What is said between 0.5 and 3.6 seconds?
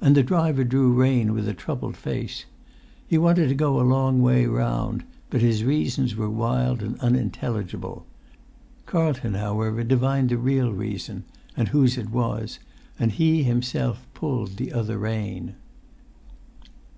drew rein with a troubled face. He wanted to